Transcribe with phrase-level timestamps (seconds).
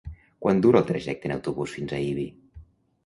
[0.45, 2.29] Quant dura el trajecte en autobús fins a Ibi?